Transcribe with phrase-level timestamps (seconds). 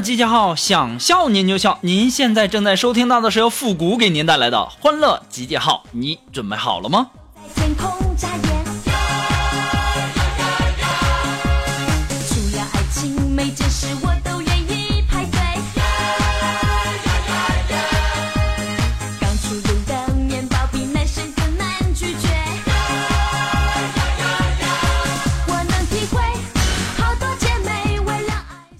[0.00, 1.78] 集结号，想笑您就笑。
[1.82, 7.08] 您现在正在收听到的是由复古给您带来的欢乐集结号，你准备好了吗？
[7.54, 7.90] 在天空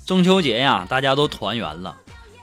[0.06, 1.97] 中秋节呀，大家都团圆了。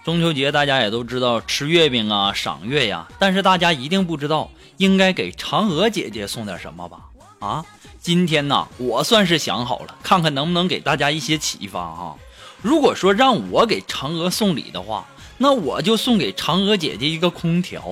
[0.03, 6.97] 中秋节大家也都知道吃月饼啊、赏月呀，但是大家一定不知道应该给嫦娥姐姐送点什么吧？
[7.39, 7.63] 啊，
[7.99, 12.15] 今天呢，我算是想好了，看看能不能给大家一些启发哈。
[12.63, 15.05] 如果说让我给嫦娥送礼的话，
[15.37, 17.83] 那我就送给嫦娥姐姐一个空调。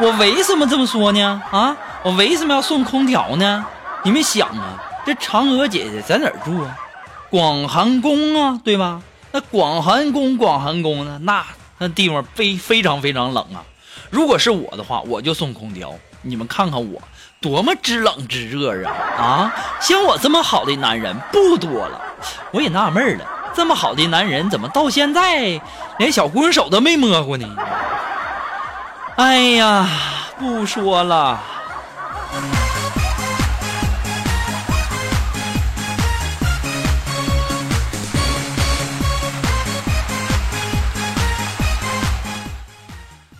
[0.00, 1.42] 我为什么这么说呢？
[1.50, 3.66] 啊，我为什么要送空调呢？
[4.04, 6.78] 你们想啊，这嫦娥姐姐在哪儿住啊？
[7.30, 9.00] 广寒宫啊，对吧？
[9.32, 11.18] 那广寒宫，广寒宫呢？
[11.22, 11.46] 那
[11.78, 13.62] 那地方非非常非常冷啊。
[14.10, 15.94] 如果是我的话，我就送空调。
[16.22, 17.00] 你们看看我
[17.40, 18.92] 多么知冷知热啊！
[19.16, 22.00] 啊，像我这么好的男人不多了。
[22.50, 25.60] 我也纳闷了，这么好的男人怎么到现在
[25.98, 27.48] 连小姑娘手都没摸过呢？
[29.14, 29.88] 哎呀，
[30.36, 31.40] 不说了。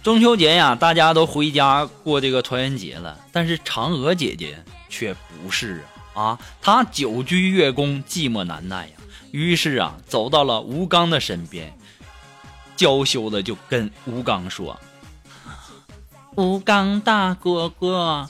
[0.02, 5.84] 中秋节呀，大家都回家过这个团圆节了，但是嫦娥姐姐却不是
[6.14, 6.38] 啊啊！
[6.62, 8.92] 她久居月宫，寂寞难耐呀。
[9.30, 11.76] 于是啊，走到了吴刚的身边，
[12.76, 14.80] 娇羞的就跟吴刚说
[16.34, 18.28] ：“吴刚大哥哥，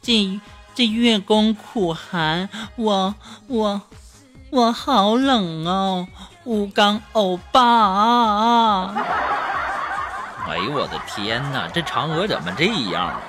[0.00, 0.40] 这
[0.74, 3.14] 这月宫苦寒，我
[3.48, 3.82] 我
[4.50, 6.08] 我好冷哦，
[6.44, 8.94] 吴刚欧巴。”
[10.52, 13.20] 哎呦我的天哪，这嫦娥怎么这样啊？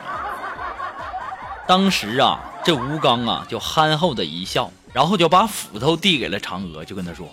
[1.66, 7.26] 当时啊，这吴刚啊就憨厚的一笑，然后就把斧头递给了嫦娥，就跟他说：“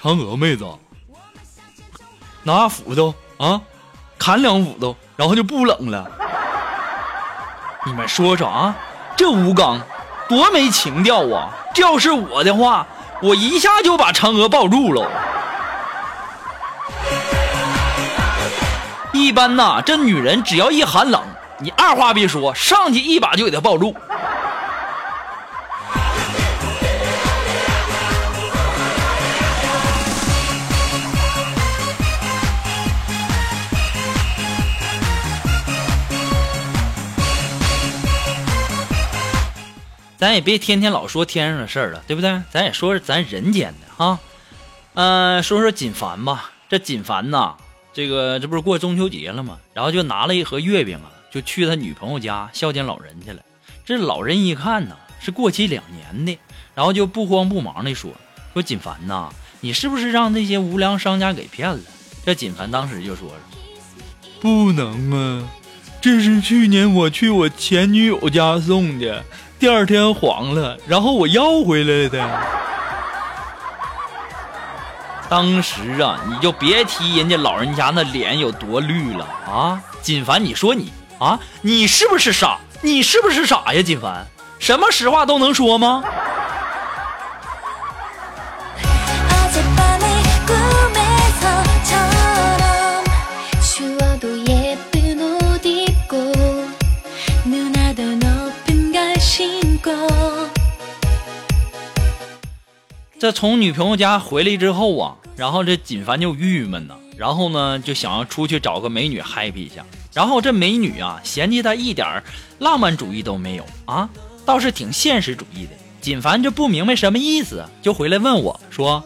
[0.00, 0.64] 嫦娥妹子，
[2.42, 3.60] 拿斧头啊，
[4.18, 6.10] 砍两斧头，然后就不冷了。”
[7.84, 8.74] 你们说说啊，
[9.14, 9.78] 这吴刚
[10.26, 11.52] 多没情调啊！
[11.74, 12.86] 这要是我的话，
[13.20, 15.06] 我一下就把嫦娥抱住了。
[19.16, 21.22] 一般呐，这女人只要一寒冷，
[21.58, 23.96] 你二话别说，上去一把就给她抱住。
[40.18, 42.42] 咱也别天天老说天上的事儿了，对不对？
[42.50, 44.18] 咱也说说咱人间的哈。
[44.94, 46.52] 嗯、说说锦凡吧。
[46.68, 47.54] 这锦凡呐，
[47.96, 49.56] 这个这不是过中秋节了吗？
[49.72, 53.40] 然后就拿了一盒月饼啊，就去他女朋友家孝敬老人去了。
[53.86, 56.38] 这老人一看呢，是过期两年的，
[56.74, 58.12] 然后就不慌不忙的说
[58.52, 59.30] ：“说锦凡呐，
[59.62, 61.80] 你是不是让那些无良商家给骗了？”
[62.22, 63.30] 这锦凡当时就说
[64.42, 65.48] ：“不能啊，
[66.02, 69.24] 这是去年我去我前女友家送的，
[69.58, 72.65] 第二天黄了，然后我要回来的。”
[75.28, 79.80] 当时啊，你就别提人家老人家那脸有多绿了啊！
[80.00, 82.58] 锦凡，你说你啊，你是不是傻？
[82.82, 84.26] 你是不是傻呀，锦凡？
[84.58, 86.04] 什么实话都能说吗？
[103.26, 109.84] 这从女朋友家回来之后啊，然后这锦凡就郁闷呐，然后呢就想要出去找个美女 happy 一下，
[110.14, 112.22] 然后这美女啊嫌弃他一点儿
[112.60, 114.08] 浪漫主义都没有啊，
[114.44, 115.70] 倒是挺现实主义的。
[116.00, 119.02] 锦凡就不明白什么意思，就回来问我说：“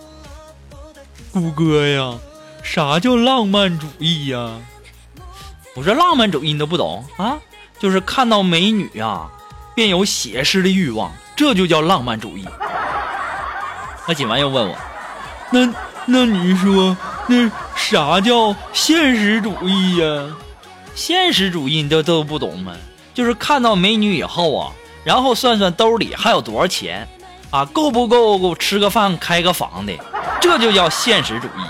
[1.32, 2.18] 谷哥呀，
[2.62, 4.50] 啥叫浪漫主义呀？”
[5.74, 7.38] 我说浪漫主义你都不懂啊？
[7.78, 9.30] 就是看到美女啊，
[9.74, 12.44] 便有写诗的欲望，这就叫浪漫主义。
[14.06, 14.76] 那锦完又问我，
[15.50, 15.68] 那
[16.06, 20.26] 那你说那啥叫现实主义呀？
[20.94, 22.72] 现实主义你都都不懂吗？
[23.14, 24.72] 就是看到美女以后啊，
[25.04, 27.06] 然后算算兜里还有多少钱，
[27.50, 29.92] 啊，够不够吃个饭开个房的，
[30.40, 31.62] 这就叫现实主义。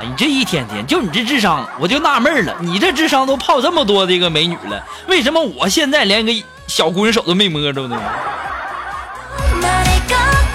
[0.00, 6.32] 哎，你这一天天就你这智商，我就纳闷了，你这智商都泡这么多这个美女了，为什么我现在连个
[6.66, 8.00] 小姑娘手都没摸着呢？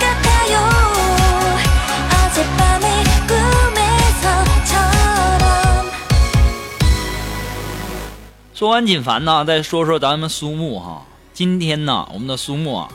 [8.58, 11.06] 说完锦凡呢，再说说咱们苏木哈。
[11.32, 12.90] 今天呢，我们的苏木啊，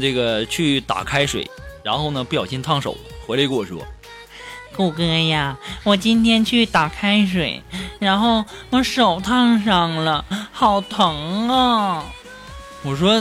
[0.00, 1.50] 这个去打开水，
[1.82, 2.96] 然后呢不小心烫手，
[3.26, 3.82] 回来跟我说，
[4.76, 7.64] 谷哥呀，我今天去打开水，
[7.98, 12.04] 然后我手烫伤了，好疼啊！
[12.84, 13.20] 我说，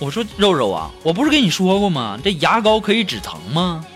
[0.00, 2.18] 我说肉肉啊，我不是跟你说过吗？
[2.24, 3.86] 这牙膏可以止疼吗？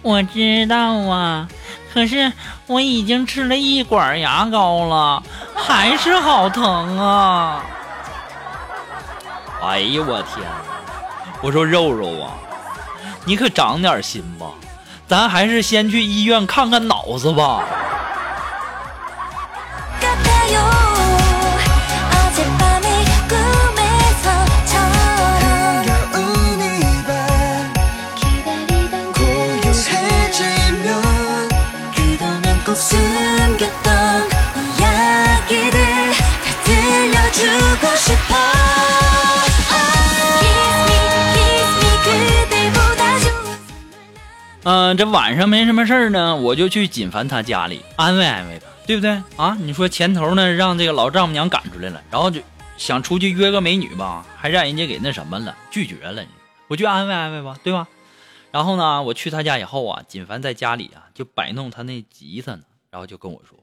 [0.00, 1.46] 我知道啊，
[1.92, 2.32] 可是
[2.66, 5.22] 我已经吃了一管牙膏了，
[5.54, 7.62] 还是好疼啊！
[9.62, 10.46] 哎呦，我天！
[11.40, 12.30] 我说肉肉啊，
[13.24, 14.46] 你可长点心吧，
[15.08, 17.64] 咱还是先去医院看看脑子吧。
[44.70, 49.56] 嗯、这晚上没什么事儿呢，我就去锦凡他家里安慰安慰他，对不对啊？
[49.58, 52.42] 你说前头呢让这个老丈母娘赶出来了，然后就
[52.76, 56.22] 想出去约个美女吧，还让人家给那什么了，拒绝了。
[56.66, 57.88] 我去安慰安慰吧，对吧？
[58.50, 62.60] 然后呢，我去他家以后啊，锦凡在家里啊就摆弄他那吉他呢，
[62.90, 63.58] 然后就跟我说：“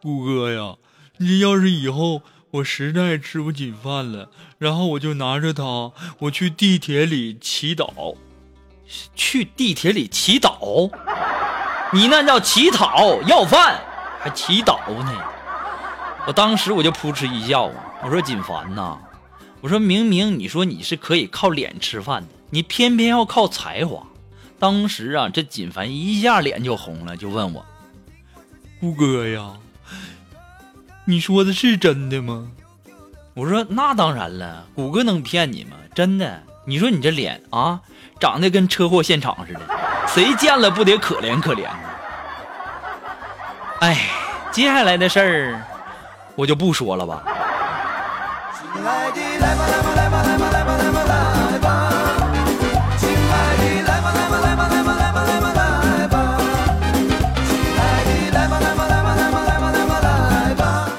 [0.00, 0.76] 顾哥呀，
[1.18, 2.22] 你要是以后
[2.52, 8.16] 我实在吃不起饭了，然后我就拿着它，我去地铁里祈祷。”
[9.14, 10.90] 去地铁里祈祷？
[11.92, 13.80] 你那叫乞讨要饭，
[14.20, 15.12] 还祈祷呢？
[16.26, 17.70] 我当时我就扑哧一笑！
[18.02, 18.98] 我说锦凡呐，
[19.60, 24.04] 我说明明你说你是可以靠脸吃饭的，你偏偏要靠才华。
[24.58, 27.64] 当时啊，这锦凡一下脸就红了，就问我
[28.80, 29.52] ：“顾哥呀，
[31.04, 32.50] 你说的是真的吗？”
[33.34, 35.76] 我说：“那当然了，谷歌能骗你吗？
[35.94, 36.42] 真的。
[36.68, 37.78] 你说你这脸啊，
[38.18, 39.60] 长得跟车祸现场似的，
[40.08, 41.78] 谁见了不得可怜可怜呢？
[43.78, 43.96] 哎，
[44.50, 45.62] 接下来的事儿
[46.34, 47.22] 我就不说了吧。
[48.58, 51.04] 亲爱的，来吧来吧来吧来吧来吧来吧
[51.52, 51.68] 来吧，
[52.98, 55.46] 亲爱的，来吧来吧来吧来吧来吧来吧
[56.00, 56.18] 来吧，
[57.46, 59.94] 亲爱的，来吧来吧来吧来吧来吧来吧
[60.48, 60.90] 来吧。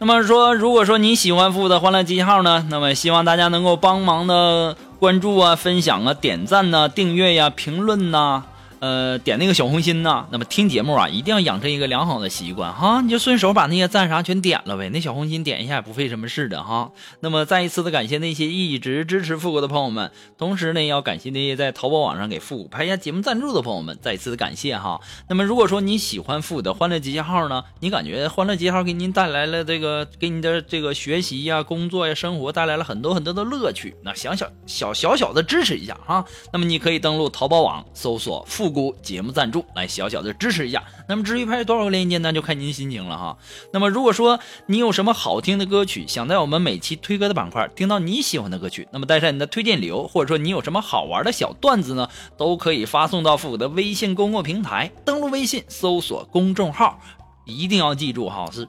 [0.00, 8.42] 那么说，如果说你喜欢复古的欢乐记号呢，那么希望大家能够帮忙的关注啊、分享啊、点赞呐、订阅呀、评论呐、
[8.80, 10.26] 呃，点那个小红心呐。
[10.30, 16.90] 那么听节目啊，一定要养成一个良好的习惯哈，你就顺手把那些赞啥全点了呗，那小红心点一下也不费什么事的哈。
[17.20, 25.00] 那么再一次的感谢那些一直支持复古的朋友们，同时呢，也要感谢那些在淘宝网上给复古拍下节目赞助的朋友们，再一次的感谢哈。
[25.28, 36.24] 那么如果说你喜欢复古的欢乐集结号呢，你感觉欢乐集结号给您带来了这个给你的这个学习呀、工作呀、生活带来了很多很多的乐趣，那想小小小小的支持一下哈。
[36.52, 40.82] 那么你可以登录淘宝网搜索“复古节目赞助”来小小的支持一下。
[41.08, 43.38] 那么至于拍多少个链接那，就看您心情了哈。
[43.72, 57.00] 那么如果说你有什么好听的歌曲，想在我们每期推歌的板块听到你喜欢的歌曲，那么带上你的推荐理由，或者说你有什么好玩的小段子呢，都可以发送到复古的微信公共平台，登录微信搜索公众号。
[57.48, 58.68] 一定要记住哈，是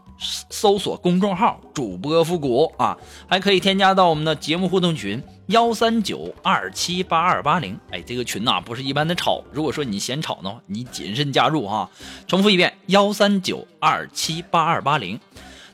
[0.50, 7.77] 搜索公众号“主播复古”啊，还可以添加到我们的节目互动群幺三九二七八二八零。
[7.91, 11.89] 哎，这个群呐、不是一般的吵，如果说你嫌吵呢，你谨慎加入哈。
[12.25, 15.19] 重复一遍幺三九二七八二八零。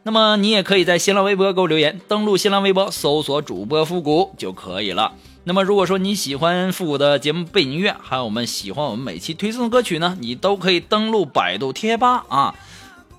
[0.02, 5.14] 那么你也可以在新浪微博给我留言，登录新浪微博搜索主播复古就可以了。
[5.46, 12.56] 那么如果说你喜欢复古的节目背景音乐，还有我们喜欢我们每期推送的歌曲呢，你都可以登录百度贴吧啊。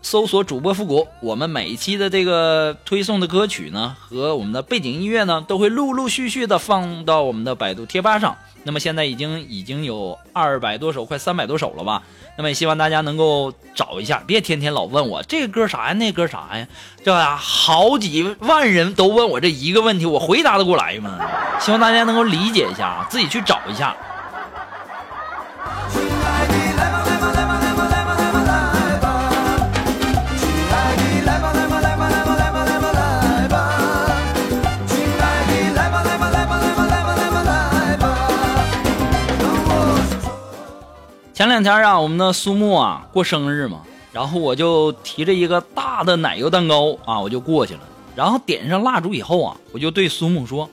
[0.07, 8.37] 搜索主播复古，我们每一期的这个推送的歌曲呢，和我们的背景音乐呢，都会陆陆续续的放到我们的百度贴吧上。
[8.63, 12.05] 那么现在已经已经有二百多首，快三百多首了吧？
[12.39, 16.69] 那么也希望大家能够找一下，别天天老问我这个歌啥呀，那歌啥呀，
[17.05, 21.19] 这呀好几万人都问我这一个问题，我回答得过来吗？
[21.59, 23.97] 希望大家能够理解一下啊，自己去找一下。
[41.37, 47.81] 前两天啊，我们的苏木啊过生日嘛，然后我就提着一个大的奶油蛋糕啊，我就过去了。
[48.15, 50.67] 然后点上蜡烛以后啊，我就对苏木说：“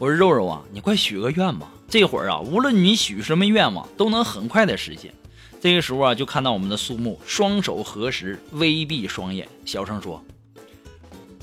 [0.00, 1.68] 我说肉肉啊，你快许个愿吧。
[1.88, 5.14] 这会儿啊，无论你许什么愿望，都能很快的实现。”
[5.62, 10.20] 这个时候啊，就看到我们的苏木双手合十，微闭双眼，小声说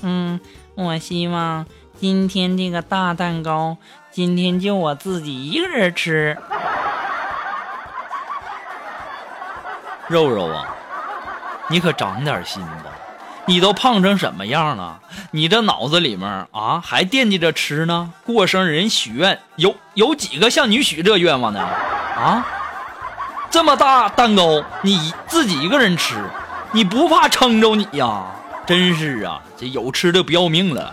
[0.02, 0.38] 嗯，
[0.74, 1.64] 我希望
[1.98, 3.78] 今天这个大蛋糕，
[4.12, 6.36] 今天就我自己一个人吃。
[10.08, 10.66] ：“肉肉啊，
[11.68, 12.90] 你可长点心吧。”
[13.48, 15.00] 你都胖成什么样了？
[15.30, 18.12] 你这脑子里面啊，还惦记着吃呢？
[18.26, 22.46] 过生日人许愿，有有几个像你许这愿望的啊？
[23.48, 26.16] 这么大蛋糕，你自己一个人吃，
[26.72, 28.26] 你不怕撑着你呀？
[28.66, 30.92] 真是啊，这有吃的不要命了。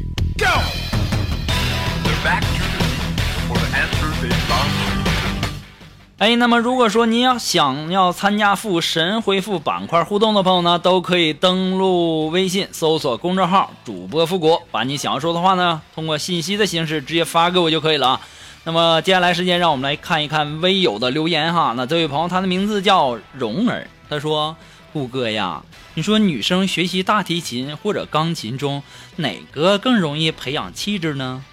[6.21, 18.21] 哎，那么如果说您要想要参加复神回复板块互动的朋友呢，都可以登录微信搜索公众号“主播复古”，把你想要说的话呢，通过信息的形式直接发给我就可以了啊。
[18.65, 21.73] 那么接下来时间，让我们来看一看微友的留言哈。
[21.75, 24.55] 那这位朋友，他的名字叫蓉儿，他说
[24.93, 25.63] ：“顾哥呀，
[25.95, 28.83] 你说女生学习大提琴或者钢琴中，
[29.15, 31.43] 哪个更容易培养气质呢？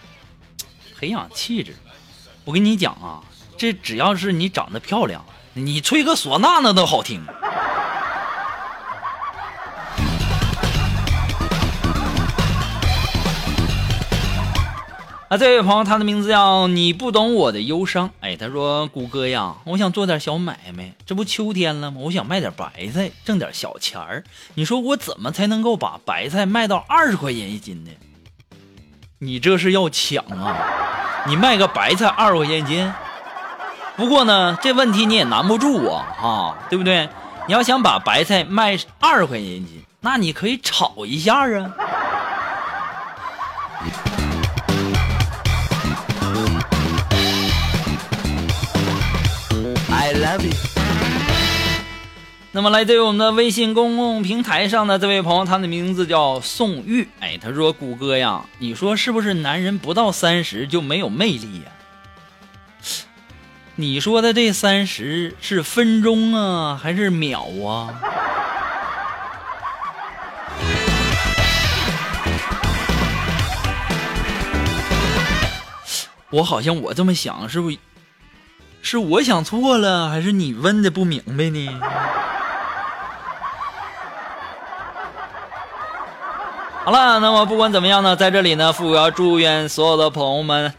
[1.01, 1.75] 培养气质，
[2.45, 3.25] 我跟你讲啊，
[3.59, 7.27] 这只要是你长得漂亮，你吹个唢呐那都好听。
[15.29, 18.09] 啊，这位朋友，他的名字叫你不懂我的忧伤。
[18.21, 21.99] 哎，他说：“谷歌呀，我想做点小买卖，这不秋天了吗？
[22.01, 24.23] 我想卖点白菜，挣点小钱儿。
[24.55, 27.91] 你说我怎么才能够把白菜卖到二十块钱一斤呢？
[29.19, 30.57] 你这是要抢啊！
[31.27, 32.91] 你卖个白菜二十块钱一斤？
[33.99, 37.09] 不过呢，这问题你也难不住我啊，对不对？
[37.49, 41.73] 你要想把白菜卖二十块钱一斤，那你可以炒一下啊。”
[49.91, 50.55] I love you。
[52.53, 57.09] 那么来自于我们的微信公共平台上的这位朋友，他的名字叫宋玉。
[57.19, 61.73] 哎，他说：“谷歌呀，你说是不是男人不到三十就没有魅力呀？
[63.81, 67.95] 你说的这三十是分钟啊，还是秒啊？”
[76.31, 77.79] 我好像我这么想，是不是？
[78.83, 81.81] 是我想错了，还是你问的不明白呢？
[86.85, 90.75] 好了，那么不管怎么样呢，在这里呢，富要祝愿所有的朋友们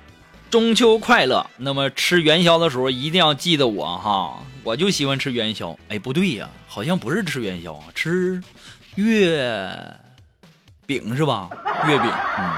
[0.50, 1.46] 中秋快乐。
[1.58, 5.78] 那么吃元宵的时候一定要记得我哈，我就喜欢吃元宵。
[5.90, 8.42] 哎，不对呀，好像不是吃元宵啊，吃
[8.96, 9.72] 月
[10.86, 11.50] 饼是吧？
[11.88, 12.50] 月饼，嗯。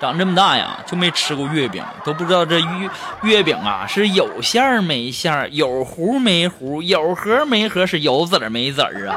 [0.00, 2.90] 长这么大呀，就没吃过月饼，都不知道这月
[3.22, 9.16] 月饼啊是有馅儿没馅儿，有糊没糊，有核没核，是有籽儿没籽儿啊！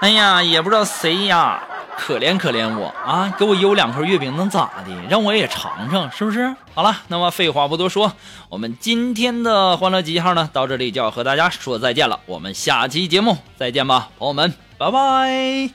[0.00, 1.62] 哎呀，也不知道谁呀，
[1.98, 4.94] 可怜可怜我啊，给我邮两块月饼能咋的？
[5.10, 6.54] 让我也尝尝，是不是？
[6.74, 8.12] 好了，那么废话不多说，
[8.48, 15.70] 我们今天的欢乐集号呢，到这里就要和大家说再见了，我们下期节目再见吧，朋友们，拜拜。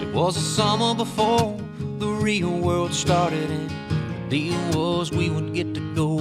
[0.00, 1.56] It was a summer before
[1.98, 6.18] the real world started, and the deal was we would get to go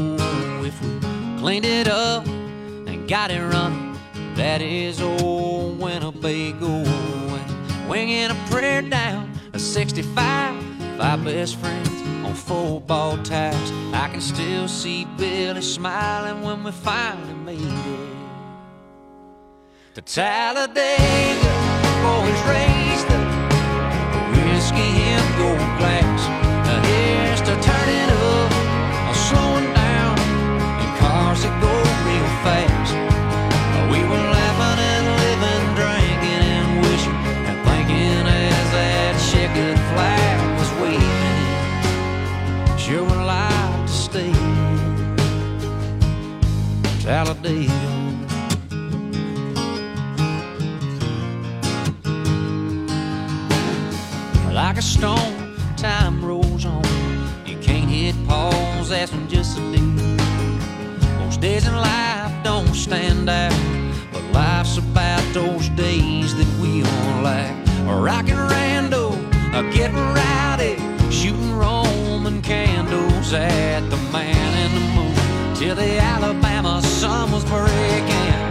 [0.65, 0.99] if we
[1.39, 3.97] cleaned it up and got it running.
[4.35, 6.67] that is old Winnebago.
[6.67, 10.63] And winging a prayer down a 65,
[10.97, 11.89] five best friends
[12.25, 13.71] on football ties.
[13.93, 18.17] I can still see Billy smiling when we finally made it
[19.95, 20.97] to Talladega.
[22.03, 22.76] Boys raised
[25.77, 26.06] glass.
[64.57, 67.55] Life's about those days that we all like.
[67.85, 69.13] Rockin' rando,
[69.71, 70.77] getting rowdy,
[71.11, 78.46] shooting Roman candles at the man in the moon till the Alabama sun was breaking.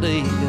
[0.00, 0.39] day